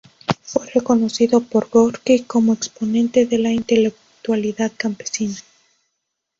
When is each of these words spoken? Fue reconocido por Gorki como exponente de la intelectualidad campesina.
Fue 0.41 0.65
reconocido 0.73 1.41
por 1.41 1.69
Gorki 1.69 2.23
como 2.23 2.53
exponente 2.53 3.27
de 3.27 3.37
la 3.37 3.51
intelectualidad 3.51 4.71
campesina. 4.75 5.35